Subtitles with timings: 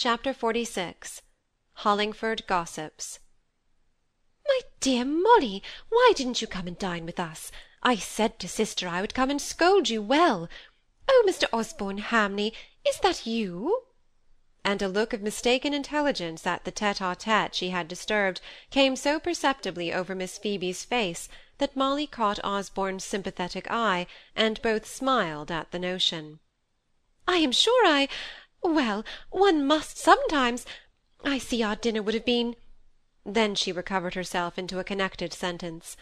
[0.00, 1.22] Chapter XLVI
[1.78, 3.18] Hollingford Gossips
[4.46, 7.50] My dear Molly, why didn't you come and dine with us?
[7.82, 10.48] I said to sister I would come and scold you well.
[11.08, 11.46] Oh, Mr.
[11.52, 12.54] Osborne Hamley,
[12.86, 13.86] is that you?
[14.64, 18.40] and a look of mistaken intelligence at the tete-a-tete she had disturbed
[18.70, 21.28] came so perceptibly over Miss Phoebe's face
[21.58, 24.06] that Molly caught Osborne's sympathetic eye,
[24.36, 26.38] and both smiled at the notion.
[27.26, 28.08] I am sure I
[28.62, 30.66] well, one must sometimes
[31.24, 32.56] I see our dinner would have been
[33.34, 35.96] then she recovered herself into a connected sentence.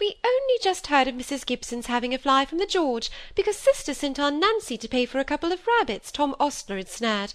[0.00, 1.46] We only just heard of Mrs.
[1.46, 5.20] Gibson's having a fly from the George, because sister sent our Nancy to pay for
[5.20, 7.32] a couple of rabbits Tom Ostler had snared.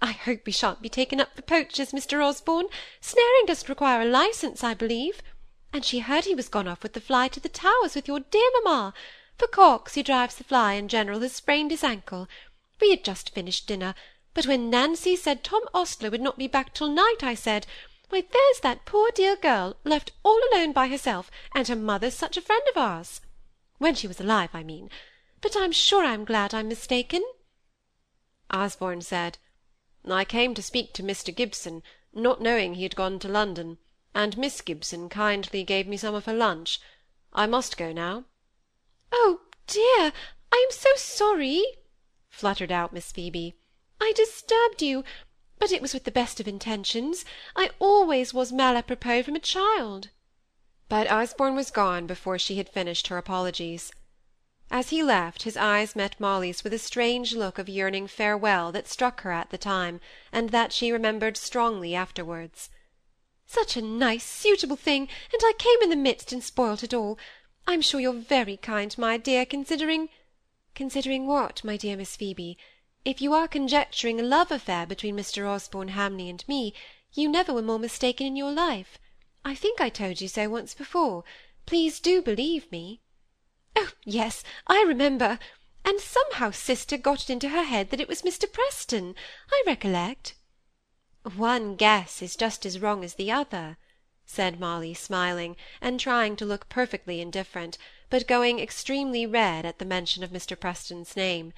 [0.00, 2.24] I hope we shan't be taken up for poachers, Mr.
[2.24, 2.68] Osborne.
[3.00, 5.20] Snaring doesn't require a licence, I believe.
[5.72, 8.20] And she heard he was gone off with the fly to the Towers with your
[8.20, 8.94] dear mamma,
[9.36, 12.28] for Cox, who drives the fly in general, has sprained his ankle.
[12.80, 13.94] We had just finished dinner,
[14.34, 17.66] but when Nancy said Tom Ostler would not be back till night, I said,
[18.10, 22.36] why, there's that poor dear girl left all alone by herself, and her mother's such
[22.36, 23.20] a friend of ours.
[23.78, 24.90] When she was alive, I mean.
[25.40, 27.24] But I'm sure I'm glad I'm mistaken.
[28.50, 29.38] Osborne said,
[30.08, 31.34] I came to speak to Mr.
[31.34, 33.78] Gibson, not knowing he had gone to London,
[34.14, 36.80] and Miss Gibson kindly gave me some of her lunch.
[37.32, 38.24] I must go now.
[39.10, 40.12] Oh, dear,
[40.52, 41.64] I am so sorry
[42.36, 43.54] fluttered out Miss Phoebe.
[43.98, 45.04] I disturbed you,
[45.58, 47.24] but it was with the best of intentions.
[47.56, 50.10] I always was mal apropos from a child.
[50.90, 53.90] But Osborne was gone before she had finished her apologies.
[54.70, 58.86] As he left, his eyes met Molly's with a strange look of yearning farewell that
[58.86, 60.00] struck her at the time,
[60.30, 62.68] and that she remembered strongly afterwards.
[63.46, 67.18] Such a nice, suitable thing, and I came in the midst and spoilt it all.
[67.66, 70.10] I'm sure you're very kind, my dear, considering
[70.76, 72.58] Considering what, my dear Miss Phoebe?
[73.02, 75.48] If you are conjecturing a love affair between Mr.
[75.48, 76.74] Osborne Hamley and me,
[77.14, 78.98] you never were more mistaken in your life.
[79.42, 81.24] I think I told you so once before.
[81.64, 83.00] Please do believe me.
[83.74, 85.38] Oh, yes, I remember.
[85.82, 88.44] And somehow sister got it into her head that it was Mr.
[88.52, 89.14] Preston.
[89.50, 90.34] I recollect.
[91.36, 93.78] One guess is just as wrong as the other,
[94.26, 97.78] said Molly, smiling, and trying to look perfectly indifferent,
[98.08, 100.58] but going extremely red at the mention of Mr.
[100.58, 101.52] Preston's name.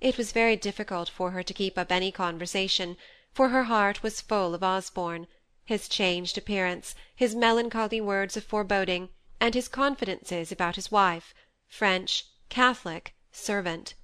[0.00, 2.96] It was very difficult for her to keep up any conversation,
[3.32, 5.26] for her heart was full of Osborne,
[5.64, 9.08] his changed appearance, his melancholy words of foreboding,
[9.40, 11.34] and his confidences about his wife,
[11.66, 13.94] French, Catholic, servant.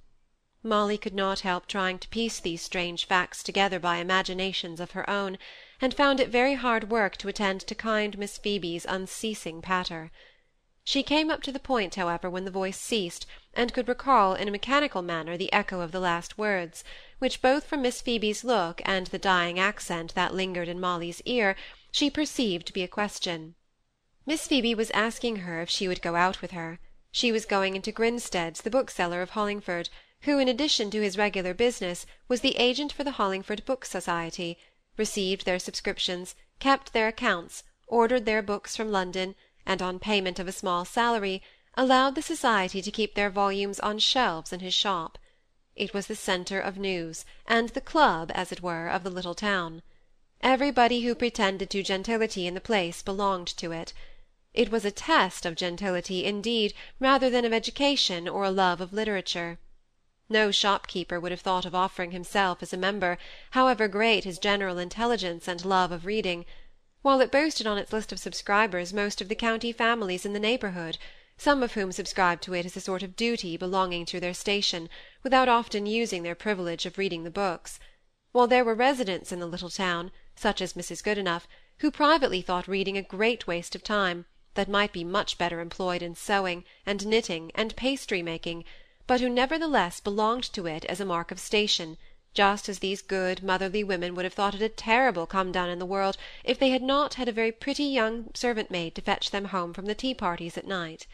[0.61, 5.09] Molly could not help trying to piece these strange facts together by imaginations of her
[5.09, 5.37] own,
[5.79, 10.11] and found it very hard work to attend to kind Miss Phoebe's unceasing patter.
[10.85, 14.49] She came up to the point, however, when the voice ceased, and could recall in
[14.49, 16.83] a mechanical manner the echo of the last words,
[17.19, 21.55] which both from Miss Phoebe's look and the dying accent that lingered in Molly's ear,
[21.89, 23.55] she perceived to be a question.
[24.25, 26.79] Miss Phoebe was asking her if she would go out with her.
[27.11, 29.87] She was going into Grinstead's, the bookseller of Hollingford,
[30.23, 34.57] who, in addition to his regular business, was the agent for the Hollingford Book Society,
[34.97, 40.47] received their subscriptions, kept their accounts, ordered their books from London, and on payment of
[40.47, 41.41] a small salary,
[41.75, 45.17] allowed the society to keep their volumes on shelves in his shop.
[45.75, 49.33] It was the centre of news, and the club, as it were, of the little
[49.33, 49.81] town.
[50.41, 53.93] Everybody who pretended to gentility in the place belonged to it.
[54.53, 58.93] It was a test of gentility, indeed, rather than of education or a love of
[58.93, 59.57] literature.
[60.29, 63.17] No shopkeeper would have thought of offering himself as a member,
[63.51, 66.45] however great his general intelligence and love of reading,
[67.03, 70.39] while it boasted on its list of subscribers most of the county families in the
[70.39, 70.97] neighbourhood,
[71.37, 74.87] some of whom subscribed to it as a sort of duty belonging to their station,
[75.21, 77.77] without often using their privilege of reading the books;
[78.31, 81.03] while there were residents in the little town, such as Mrs.
[81.03, 81.45] Goodenough,
[81.79, 86.01] who privately thought reading a great waste of time, that might be much better employed
[86.01, 88.63] in sewing, and knitting, and pastry making,
[89.07, 91.97] but who nevertheless belonged to it as a mark of station
[92.33, 95.77] just as these good motherly women would have thought it a terrible come down in
[95.77, 99.29] the world if they had not had a very pretty young servant maid to fetch
[99.29, 101.05] them home from the tea parties at night.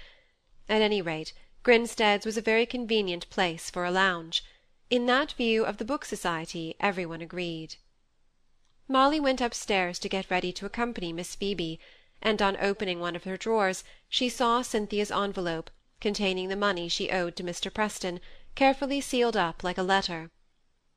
[0.69, 4.44] At any rate, Grinstead's was a very convenient place for a lounge.
[4.89, 7.75] In that view of the book society every one agreed.
[8.88, 11.80] Molly went upstairs to get ready to accompany Miss Phoebe,
[12.22, 15.69] and on opening one of her drawers she saw Cynthia's envelope,
[16.00, 17.72] containing the money she owed to Mr.
[17.74, 18.22] Preston,
[18.56, 20.31] carefully sealed up like a letter.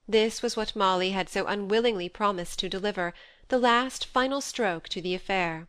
[0.09, 3.15] This was what Molly had so unwillingly promised to deliver,
[3.47, 5.69] the last final stroke to the affair.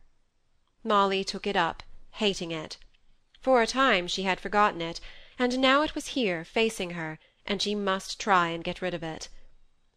[0.83, 1.83] Molly took it up,
[2.13, 2.77] hating it.
[3.41, 4.99] For a time she had forgotten it,
[5.37, 9.03] and now it was here, facing her, and she must try and get rid of
[9.03, 9.29] it.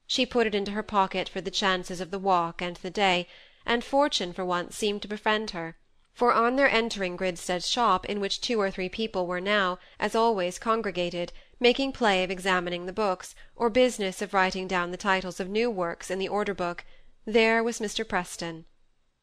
[0.06, 3.26] She put it into her pocket for the chances of the walk and the day,
[3.64, 5.78] and fortune for once seemed to befriend her,
[6.16, 10.14] for on their entering Grinstead's shop, in which two or three people were now, as
[10.14, 11.30] always, congregated,
[11.60, 15.70] making play of examining the books, or business of writing down the titles of new
[15.70, 16.86] works in the order book,
[17.26, 18.08] there was Mr.
[18.08, 18.64] Preston.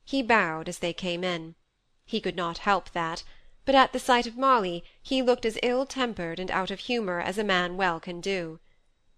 [0.05, 1.55] He bowed as they came in.
[2.05, 3.23] He could not help that,
[3.65, 7.39] but at the sight of Molly he looked as ill-tempered and out of humour as
[7.39, 8.59] a man well can do.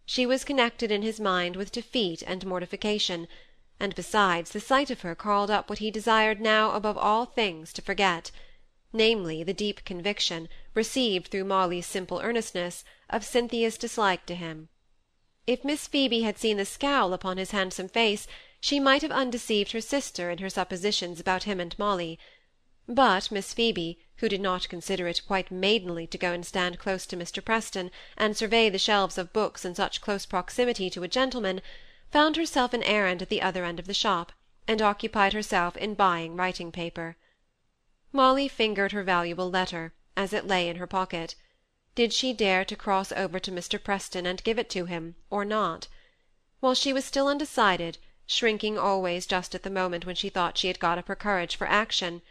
[0.05, 3.27] She was connected in his mind with defeat and mortification,
[3.79, 7.73] and besides, the sight of her called up what he desired now above all things
[7.73, 8.31] to forget
[8.95, 14.69] namely, the deep conviction, received through Molly's simple earnestness, of Cynthia's dislike to him.
[15.45, 18.25] If Miss Phoebe had seen the scowl upon his handsome face,
[18.61, 22.17] she might have undeceived her sister in her suppositions about him and Molly.
[22.87, 27.05] But Miss Phoebe, who did not consider it quite maidenly to go and stand close
[27.07, 27.43] to Mr.
[27.43, 31.61] Preston, and survey the shelves of books in such close proximity to a gentleman,
[32.15, 34.31] found herself an errand at the other end of the shop,
[34.69, 37.17] and occupied herself in buying writing paper.
[38.13, 41.35] Molly fingered her valuable letter, as it lay in her pocket.
[41.93, 43.83] Did she dare to cross over to Mr.
[43.83, 45.89] Preston and give it to him, or not?
[46.61, 50.69] While she was still undecided, shrinking always just at the moment when she thought she
[50.69, 52.21] had got up her courage for action,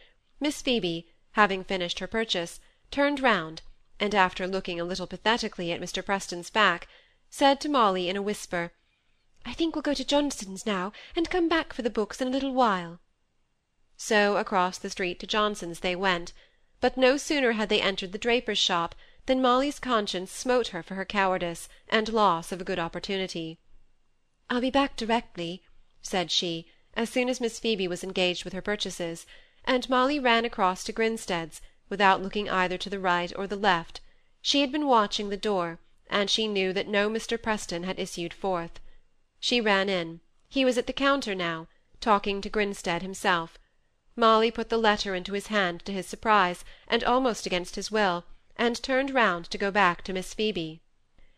[0.40, 2.58] Miss Phoebe, having finished her purchase,
[2.90, 3.60] turned round,
[4.00, 6.02] and after looking a little pathetically at Mr.
[6.02, 6.88] Preston's back,
[7.28, 8.72] said to Molly in a whisper,
[9.44, 12.30] I think we'll go to Johnson's now, and come back for the books in a
[12.30, 13.00] little while.
[13.96, 16.32] So across the street to Johnson's they went,
[16.80, 18.94] but no sooner had they entered the draper's shop
[19.26, 23.58] than Molly's conscience smote her for her cowardice and loss of a good opportunity.
[24.50, 25.62] I'll be back directly,
[26.02, 29.26] said she, as soon as Miss Phoebe was engaged with her purchases,
[29.64, 34.00] and Molly ran across to Grinstead's, without looking either to the right or the left.
[34.42, 37.40] She had been watching the door, and she knew that no Mr.
[37.40, 38.80] Preston had issued forth.
[39.46, 40.20] She ran in.
[40.48, 41.68] He was at the counter now,
[42.00, 43.58] talking to Grinstead himself.
[44.16, 48.24] Molly put the letter into his hand to his surprise, and almost against his will,
[48.56, 50.80] and turned round to go back to Miss Phoebe.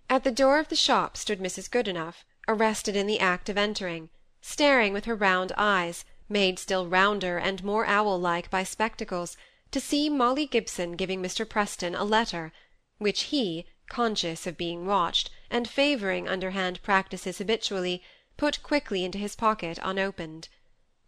[0.08, 1.68] At the door of the shop stood Mrs.
[1.68, 4.08] Goodenough, arrested in the act of entering,
[4.40, 9.36] staring with her round eyes, made still rounder and more owl-like by spectacles,
[9.72, 11.44] to see Molly Gibson giving Mr.
[11.44, 12.52] Preston a letter,
[12.98, 18.02] which he, conscious of being watched, and favouring underhand practices habitually,
[18.37, 20.48] put quickly into his pocket unopened.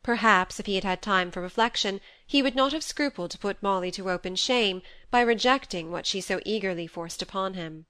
[0.03, 3.63] Perhaps if he had had time for reflection, he would not have scrupled to put
[3.63, 4.81] Molly to open shame
[5.11, 7.87] by rejecting what she so eagerly forced upon him.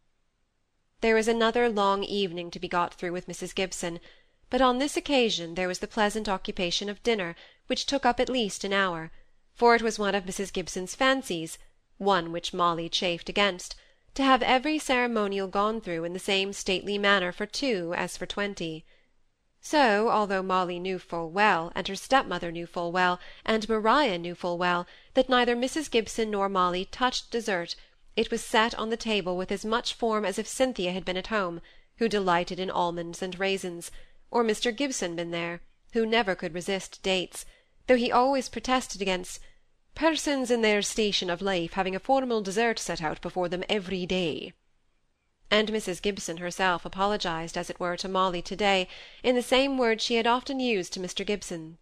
[1.00, 3.54] There was another long evening to be got through with Mrs.
[3.54, 4.00] Gibson,
[4.50, 7.36] but on this occasion there was the pleasant occupation of dinner,
[7.66, 9.12] which took up at least an hour,
[9.54, 10.52] for it was one of Mrs.
[10.52, 11.58] Gibson's fancies,
[11.98, 13.76] one which Molly chafed against,
[14.18, 18.26] to have every ceremonial gone through in the same stately manner for two as for
[18.26, 18.84] twenty.
[19.60, 24.34] So, although Molly knew full well, and her stepmother knew full well, and Maria knew
[24.34, 25.88] full well, that neither Mrs.
[25.88, 27.76] Gibson nor Molly touched dessert,
[28.16, 31.16] it was set on the table with as much form as if Cynthia had been
[31.16, 31.60] at home,
[31.98, 33.92] who delighted in almonds and raisins,
[34.32, 34.76] or Mr.
[34.76, 35.60] Gibson been there,
[35.92, 37.46] who never could resist dates,
[37.86, 39.38] though he always protested against
[39.98, 44.06] persons in their station of life having a formal dessert set out before them every
[44.06, 44.52] day
[45.50, 46.00] and Mrs.
[46.00, 48.86] Gibson herself apologized, as it were, to Molly to-day,
[49.22, 51.26] in the same words she had often used to Mr.
[51.26, 51.78] Gibson.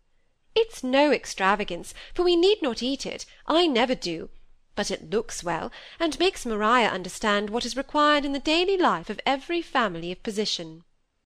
[0.55, 4.31] "It's no extravagance, for we need not eat it, I never do,
[4.77, 9.11] but it looks well, and makes Maria understand what is required in the daily life
[9.11, 10.85] of every family of position."